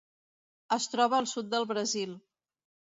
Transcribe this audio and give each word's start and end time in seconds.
Es 0.77 0.89
troba 0.95 1.21
al 1.21 1.31
sud 1.35 1.53
del 1.55 1.71
Brasil. 1.75 2.21